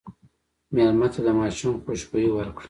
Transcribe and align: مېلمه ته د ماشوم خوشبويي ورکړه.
مېلمه 0.75 1.07
ته 1.13 1.19
د 1.27 1.29
ماشوم 1.39 1.73
خوشبويي 1.83 2.29
ورکړه. 2.33 2.59